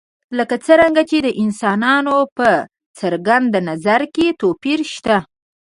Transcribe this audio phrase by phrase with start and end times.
[0.37, 2.47] لکه څرنګه چې د انسانانو په
[2.99, 5.17] څرګند نظر کې توپیر شته.